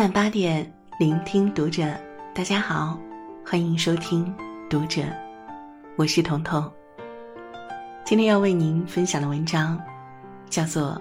[0.00, 0.66] 晚八点，
[0.98, 1.84] 聆听读者。
[2.34, 2.98] 大家好，
[3.44, 4.34] 欢迎收听
[4.70, 5.02] 读者，
[5.94, 6.72] 我是彤彤。
[8.02, 9.78] 今天要为您分享的文章，
[10.48, 10.92] 叫做《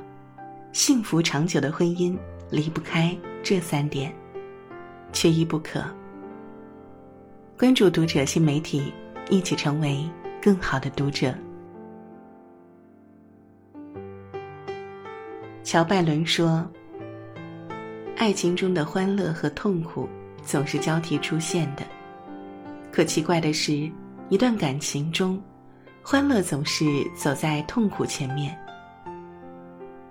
[0.74, 2.14] 幸福长久的婚姻
[2.52, 4.14] 离不开这三点，
[5.14, 5.80] 缺一不可》。
[7.58, 8.94] 关注读者新媒体，
[9.30, 10.06] 一起成为
[10.42, 11.34] 更好的读者。
[15.64, 16.70] 乔拜伦说。
[18.20, 20.06] 爱情中的欢乐和痛苦
[20.44, 21.84] 总是交替出现的，
[22.92, 23.90] 可奇怪的是，
[24.28, 25.42] 一段感情中，
[26.04, 28.54] 欢乐总是走在痛苦前面。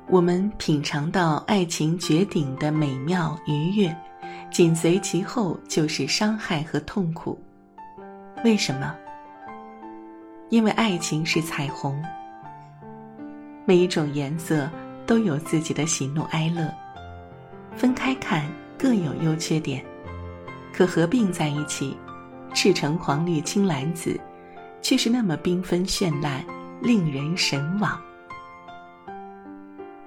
[0.09, 3.95] 我们品尝到爱情绝顶的美妙愉悦，
[4.51, 7.39] 紧随其后就是伤害和痛苦。
[8.43, 8.97] 为什么？
[10.49, 12.03] 因为爱情是彩虹，
[13.67, 14.67] 每一种颜色
[15.07, 16.73] 都有自己的喜怒哀乐。
[17.79, 18.45] 分开看
[18.77, 19.85] 各有优缺点，
[20.75, 21.97] 可合并在一起，
[22.53, 24.19] 赤橙黄绿青蓝紫，
[24.83, 26.45] 却是那么缤纷绚烂，
[26.83, 27.97] 令人神往。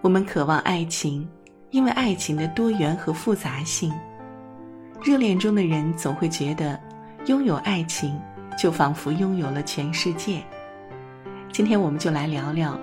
[0.01, 1.25] 我们渴望爱情，
[1.69, 3.89] 因为爱情的多元和复杂性。
[5.01, 6.77] 热恋中的人总会觉得，
[7.27, 8.19] 拥有爱情
[8.57, 10.43] 就仿佛拥有了全世界。
[11.53, 12.77] 今天我们就来聊聊。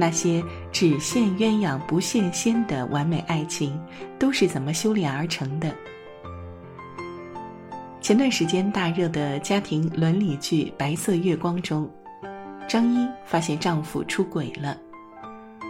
[0.00, 3.78] 那些只羡鸳鸯不羡仙的完美爱情，
[4.18, 5.70] 都是怎么修炼而成的？
[8.00, 11.86] 前段时间大热的家庭伦理剧《白色月光》中，
[12.66, 14.74] 张一发现丈夫出轨了。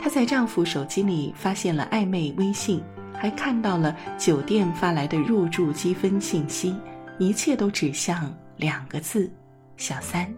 [0.00, 2.80] 她在丈夫手机里发现了暧昧微信，
[3.12, 6.76] 还看到了酒店发来的入住积分信息，
[7.18, 9.28] 一切都指向两个字：
[9.76, 10.32] 小三。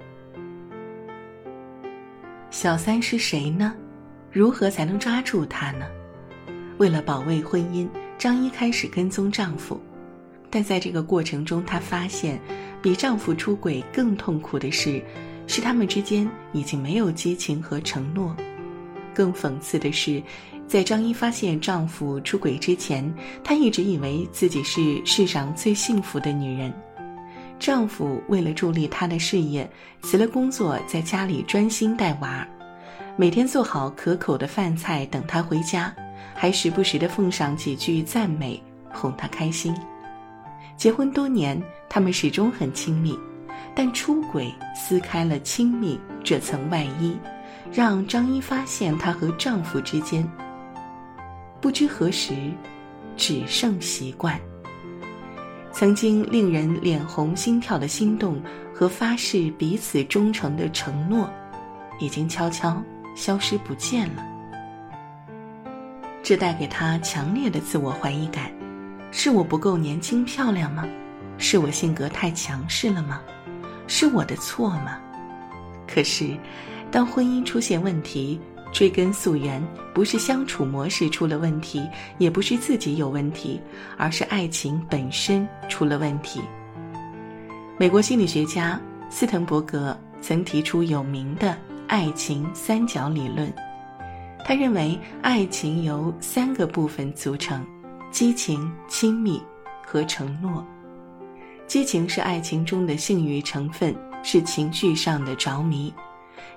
[2.50, 3.74] 小三是谁呢？
[4.32, 5.86] 如何才能抓住他呢？
[6.78, 9.78] 为了保卫婚姻，张一开始跟踪丈夫，
[10.48, 12.40] 但在这个过程中，她发现
[12.80, 15.02] 比丈夫出轨更痛苦的是，
[15.46, 18.34] 是他们之间已经没有激情和承诺。
[19.14, 20.22] 更讽刺的是，
[20.66, 26.72] 在张一发现丈夫出轨之前，她一直以为自己是世上最幸福的女人。
[27.58, 32.48] 丈夫为了助力她的事业，辞了工作，在家里专心带娃，
[33.14, 35.94] 每天做好可口的饭菜等她回家，
[36.34, 39.74] 还时不时的奉上几句赞美，哄她开心。
[40.76, 43.16] 结婚多年，他们始终很亲密，
[43.74, 47.14] 但出轨撕开了亲密这层外衣，
[47.70, 50.26] 让张一发现她和丈夫之间，
[51.60, 52.34] 不知何时，
[53.16, 54.40] 只剩习惯。
[55.70, 58.42] 曾经令人脸红心跳的心动
[58.74, 61.28] 和发誓彼此忠诚的承诺，
[62.00, 62.82] 已经悄悄
[63.14, 64.24] 消失不见了。
[66.22, 68.50] 这带给他强烈的自我怀疑感：
[69.10, 70.86] 是我不够年轻漂亮吗？
[71.38, 73.20] 是我性格太强势了吗？
[73.88, 74.98] 是我的错吗？
[75.86, 76.36] 可是，
[76.90, 78.40] 当婚姻出现问题，
[78.72, 79.62] 追根溯源，
[79.92, 81.86] 不是相处模式出了问题，
[82.18, 83.60] 也不是自己有问题，
[83.98, 86.40] 而是爱情本身出了问题。
[87.76, 88.80] 美国心理学家
[89.10, 91.58] 斯滕伯格曾提出有名的
[91.92, 93.52] 爱情三角理论，
[94.46, 97.62] 他认为爱情由三个部分组成：
[98.10, 99.38] 激情、亲密
[99.84, 100.66] 和承诺。
[101.66, 105.92] 激情是爱情中的性欲成分，是情绪上的着迷。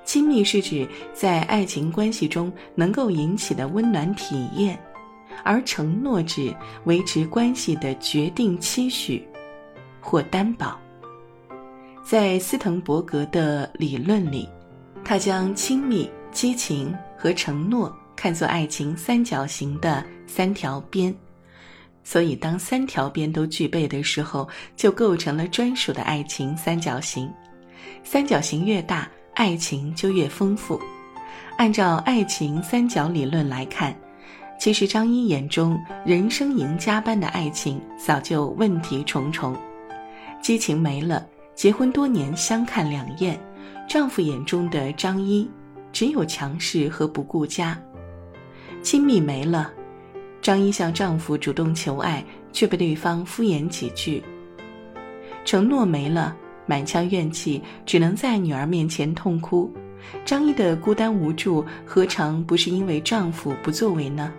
[0.06, 4.80] 亲密是指在爱情关系中能够引起的温暖体验，
[5.44, 9.22] 而承诺指维持关系的决定期许
[10.00, 10.80] 或担保。
[12.06, 14.48] 在斯滕伯格的理论里，
[15.06, 21.16] 他将亲密、激情和承诺看作爱情三角形的三条边，
[22.04, 27.32] 所以当三条边都具备的时候，就构成了专属的爱情三角形。
[28.04, 29.08] 三角形越大。
[29.38, 30.80] 爱情就越丰富。
[31.58, 33.94] 按照爱情三角理论来看，
[34.58, 39.54] 其实张一眼中人生赢家般的爱情早就问题重重。
[40.42, 43.36] 激情没了，结婚多年相看两厌；
[43.88, 45.50] 丈夫眼中的张一
[45.92, 47.80] 只有强势和不顾家。
[48.82, 49.72] 亲密没了，
[50.42, 54.24] 张一向丈夫主动求爱，却被对方敷衍几句。
[55.44, 56.36] 承诺没了。
[56.68, 59.72] 满腔怨气，只能在女儿面前痛哭。
[60.26, 64.34] 张一的孤单无助，何尝不是因为丈夫不作为呢？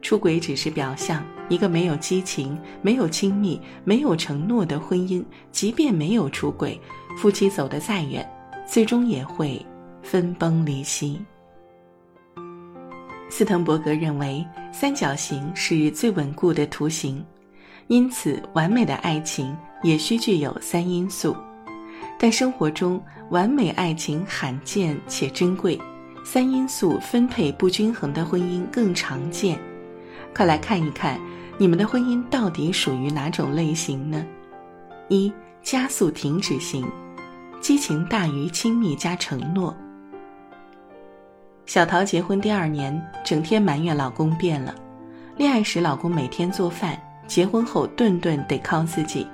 [0.00, 6.80] 出轨只是表象，一个没有激情、没有亲密、没有承诺的婚姻，即便没有出轨，
[7.16, 8.26] 夫妻走得再远，
[8.66, 9.64] 最终也会
[10.02, 11.20] 分崩离析。
[13.28, 17.22] 斯滕伯格认为，三角形是最稳固的图形，
[17.88, 21.36] 因此完美的爱情也需具有三因素。
[22.18, 25.78] 但生活中，完美爱情罕见且珍贵，
[26.24, 29.58] 三因素分配不均衡的婚姻更常见。
[30.34, 31.20] 快来看一看，
[31.56, 34.24] 你们的婚姻到底属于哪种类型呢？
[35.08, 35.32] 一、
[35.62, 36.86] 加速停止型，
[37.60, 39.74] 激情大于亲密加承诺。
[41.66, 44.74] 小桃结婚第二年，整天埋怨老公变了。
[45.36, 46.94] 恋爱时，老公每天做饭；
[47.26, 49.26] 结婚后，顿顿得靠自己。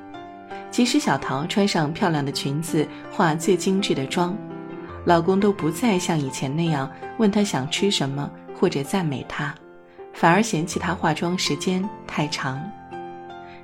[0.71, 4.37] 即使小桃穿上漂亮的裙子，化最精致的妆，
[5.05, 9.55] 老公都不再像以前那样问她想吃什么或者赞美她，
[10.15, 12.63] 反而嫌弃她化妆时间太长。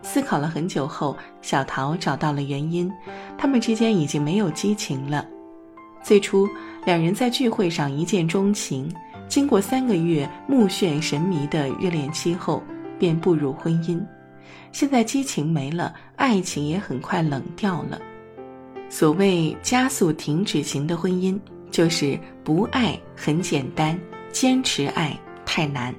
[0.02, 2.90] 思考了很久后，小桃找到了原因：
[3.38, 5.26] 他们之间已经没有激情了。
[6.02, 6.48] 最初，
[6.84, 8.90] 两人在聚会上一见钟情，
[9.28, 12.62] 经过三个月目眩神迷的热恋期后，
[12.98, 14.02] 便步入婚姻。
[14.72, 18.00] 现在激情没了，爱情也很快冷掉了。
[18.88, 21.38] 所谓加速停止型的婚姻，
[21.70, 23.96] 就是不爱很简单，
[24.32, 25.14] 坚持爱
[25.44, 25.94] 太难。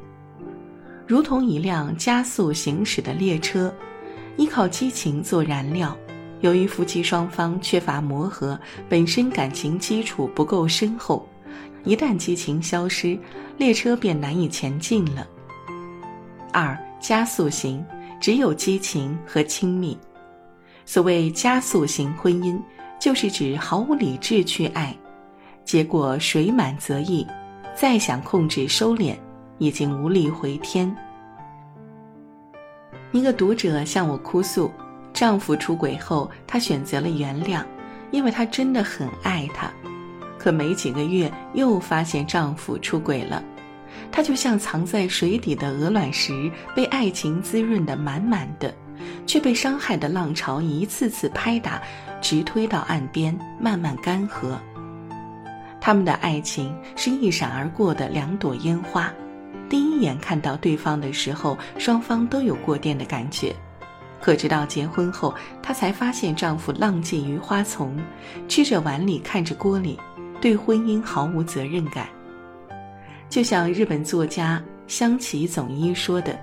[1.12, 3.70] 如同一辆加速行驶的列车，
[4.38, 5.94] 依靠激情做燃料。
[6.40, 11.28] 由于夫妻双方缺乏磨合，本身感情基础不够深厚，
[11.84, 13.20] 一旦激情消失，
[13.58, 15.28] 列车便难以前进了。
[16.54, 17.86] 二加速型
[18.22, 19.98] 只有激情和亲密。
[20.86, 22.58] 所谓加速型婚姻，
[23.02, 24.96] 就是指毫无理智去爱，
[25.66, 27.28] 结果水满则溢，
[27.76, 29.14] 再想控制收敛，
[29.62, 30.92] 已经无力回天。
[33.12, 34.72] 一个读者向我哭诉。
[35.14, 37.64] 丈夫出轨后，她选择了原谅，
[38.10, 39.72] 因为她真的很爱他。
[40.40, 43.44] 可没几个月，又发现丈夫出轨了。
[44.12, 48.74] 她就像藏在水底的鹅卵石，被爱情滋润的满满的，
[49.28, 51.80] 却被伤害的浪潮一次次拍打，
[52.20, 54.56] 直推到岸边，慢慢干涸。
[55.80, 59.12] 他们的爱情是一闪而过的两朵烟花，
[59.72, 63.56] 第一眼看到对方的时候，双方都有过电的感觉。
[64.20, 65.34] 可直到结婚后，
[65.64, 67.98] 她才发现丈夫浪迹于花丛，
[68.50, 69.98] 吃着碗里看着锅里，
[70.42, 72.10] 对婚姻毫无责任感。
[73.30, 76.38] 就像日本作家香崎总一说的：“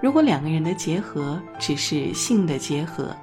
[0.00, 3.14] 如果两个人的结合只是性的结合，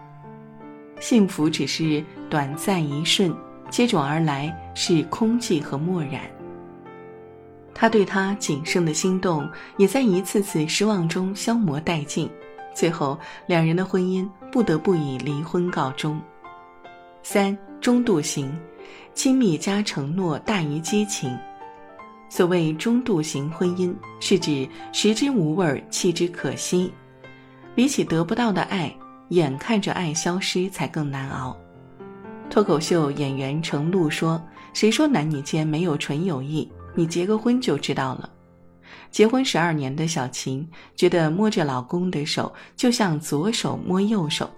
[1.00, 3.36] 幸福只是短暂一瞬，
[3.72, 6.22] 接踵而来是空寂和漠然。”
[7.76, 12.28] 他对她仅剩的心动，也在一次次失望中消磨殆尽。
[12.74, 16.20] 最后，两人的婚姻不得不以离婚告终。
[17.22, 18.58] 三中度型，
[19.14, 21.38] 亲密加承诺大于激情。
[22.30, 26.92] 所谓中度型婚姻，是指食之无味，弃之可惜。
[27.76, 28.94] 比起得不到的爱，
[29.30, 31.56] 眼看着爱消失才更难熬。
[32.50, 34.42] 脱口秀演员程璐说
[34.74, 36.70] ：“谁说男女间没有纯友谊？
[36.96, 38.30] 你结个婚就知道了。”
[39.12, 44.50] 结婚十二年的小琴觉得摸着老公的手就像左手摸右手，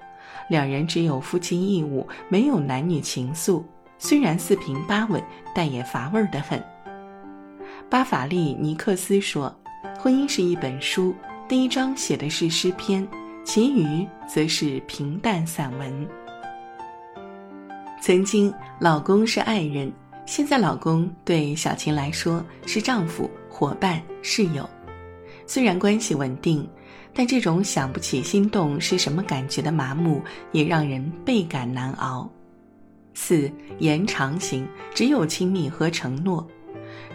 [0.50, 3.63] 两人只有夫妻义务，没有男女情愫。
[4.00, 5.22] 虽然四平八稳，
[5.53, 6.63] 但也乏味的很。
[7.89, 9.56] 巴法利尼克斯说
[10.00, 11.15] ：“婚姻是一本书，
[11.48, 13.08] 第一章写的是诗篇，
[13.44, 16.08] 其余则是平淡散文。”
[18.01, 19.91] 曾经，老公是爱人，
[20.27, 23.31] 现在老公对小琴来说是丈夫。
[23.50, 24.69] 伙伴、室友，
[25.48, 26.69] 虽然关系稳定，
[27.12, 32.29] 但这种想不起心动是什么感觉的麻木，也让人倍感难熬。
[33.15, 36.46] 四延长型只有亲密和承诺。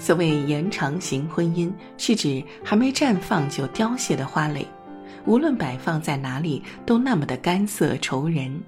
[0.01, 4.67] 所谓延长型婚姻，是指还没绽放就凋谢的花蕾，
[5.27, 8.61] 无论摆放在哪里，都那么的干涩愁人。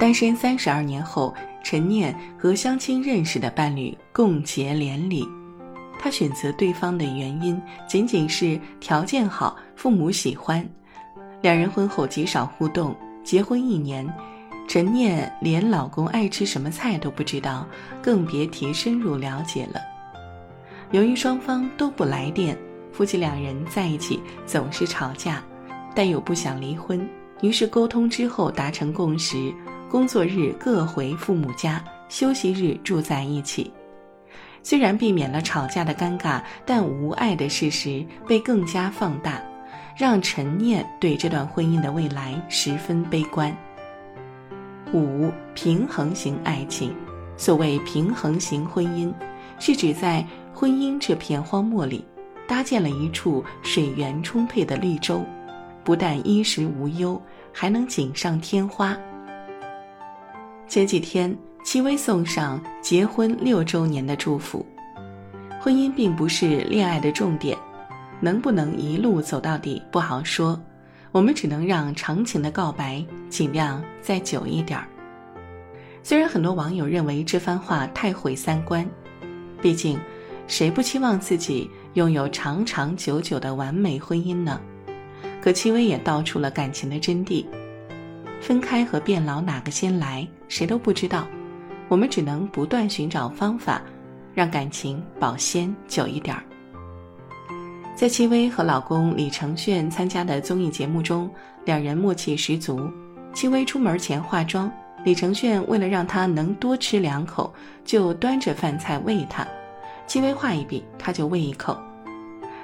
[0.00, 5.26] 单身三十二年后，陈念和相亲认识的伴侣共结连理。
[5.98, 10.66] 他选择对方的原因仅仅是条件好、父母喜欢。
[11.42, 14.10] 两人婚后极少互动，结婚一年，
[14.66, 17.66] 陈念连老公爱吃什么菜都不知道，
[18.02, 19.80] 更别提深入了解了。
[20.90, 22.56] 由于双方都不来电，
[22.92, 25.42] 夫妻两人在一起总是吵架，
[25.94, 27.06] 但又不想离婚，
[27.42, 29.52] 于是沟通之后达成共识：
[29.90, 33.72] 工作日各回父母家，休息日住在一起。
[34.62, 39.42] 虽然避免了吵架的尴尬，但无爱的事实被更加放大，
[39.96, 43.52] 让陈念对这段婚姻的未来十分悲观。
[44.92, 46.94] 五平衡型爱情，
[47.36, 49.12] 所谓平衡型婚姻，
[49.58, 52.04] 是指在婚姻这片荒漠里，
[52.46, 55.24] 搭建了一处水源充沛的绿洲，
[55.82, 57.20] 不但衣食无忧，
[57.52, 58.96] 还能锦上添花。
[60.70, 64.64] 前几天，戚薇送上结婚六周年的祝福。
[65.60, 67.58] 婚姻并不是恋爱的重点，
[68.20, 70.56] 能不能一路走到底不好说。
[71.10, 74.86] 我们只能让长情的告白尽量再久一点儿。
[76.04, 78.88] 虽然很多网友认为这番话太毁三观，
[79.60, 79.98] 毕竟，
[80.46, 84.60] 谁不期望自己拥有长长久久的完美婚姻呢？
[85.42, 87.44] 可戚薇也道出了感情的真谛：
[88.40, 91.26] 分开和变老哪个先来，谁都不知道。
[91.88, 93.80] 我们只能不断寻找方法。
[94.32, 96.42] 让感情保鲜久一点儿。
[97.96, 101.28] 在戚薇和老公李承铉参加的综艺节目中，
[101.64, 102.88] 两人默契十足。
[103.34, 104.70] 戚薇出门前化妆，
[105.04, 107.52] 李承铉为了让她能多吃两口，
[107.84, 109.46] 就端着饭菜喂她。
[110.06, 111.76] 戚薇画一笔，他就喂一口。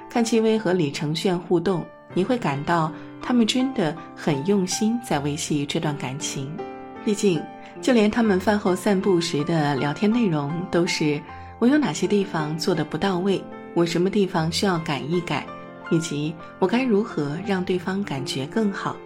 [0.08, 2.92] 看戚薇和李承铉互动，你会感到
[3.26, 6.56] 他们真的很用心在维系这段感情。
[7.04, 7.42] 毕竟，
[7.82, 11.20] 就连他们饭后散步时的聊天内容都是。
[11.58, 13.42] 我有哪些地方做的不到位？
[13.74, 15.44] 我什么地方需要改一改？
[15.90, 18.96] 以及我该如何让对方感觉更好？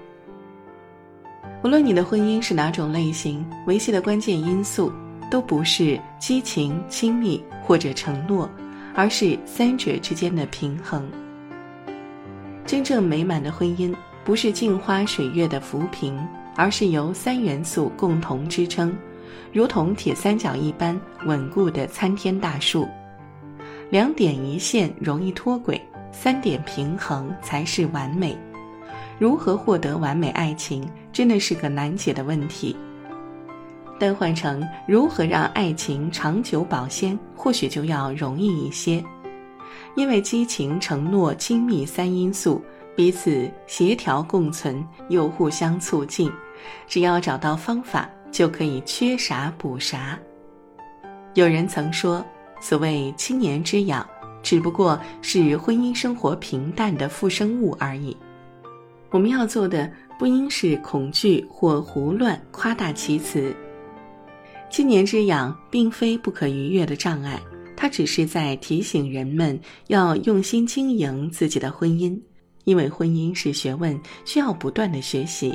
[1.65, 4.93] 无论你的婚姻是哪种类型，维系的关键因素
[5.31, 8.51] 都不是激情、亲密或者承诺，
[8.95, 11.09] 而是三者之间的平衡。
[12.67, 13.95] 真正美满的婚姻，
[14.31, 16.17] 不是镜花水月的浮萍，
[16.55, 18.97] 而是由三元素共同支撑。
[19.53, 22.87] 如同铁三角一般稳固的参天大树，
[23.91, 25.83] 两点一线容易脱轨，
[26.13, 28.39] 三点平衡才是完美。
[29.19, 32.77] 如何获得完美爱情，真的是个难解的问题。
[33.99, 39.05] 但换成如何让爱情长久保鲜，或许就要容易一些。
[39.97, 42.63] 因为激情、承诺、亲密三因素
[43.01, 46.31] 彼此协调共存，又互相促进，
[46.87, 48.07] 只要找到方法。
[48.31, 50.19] 就可以缺啥补啥。
[51.33, 52.23] 有人曾说，
[52.61, 54.07] 所谓七年之痒，
[54.43, 58.15] 只不过是婚姻生活平淡的复生物而已。
[59.09, 63.57] 我们要做的，不应是恐惧或胡乱夸大其词。
[64.69, 67.41] 七年之痒并非不可逾越的障碍，
[67.75, 72.17] 它只是在提醒人们要用心经营自己的婚姻，
[72.71, 75.53] 因为婚姻是学问，需要不断的学习。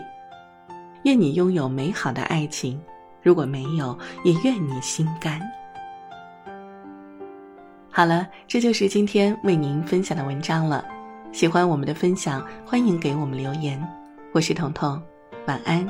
[1.06, 2.78] 愿你拥有美好的爱情，
[3.24, 5.40] 如果没有，也愿你心甘。
[7.90, 10.84] 好了，这就是今天为您分享的文章了。
[11.32, 13.82] 喜欢我们的分享，欢迎给我们留言。
[14.34, 15.02] 我是彤彤，
[15.48, 15.90] 晚安。